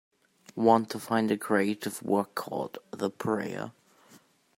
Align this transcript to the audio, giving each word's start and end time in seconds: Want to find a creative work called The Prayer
Want 0.55 0.89
to 0.89 0.99
find 0.99 1.29
a 1.29 1.37
creative 1.37 2.01
work 2.01 2.33
called 2.33 2.79
The 2.89 3.11
Prayer 3.11 3.71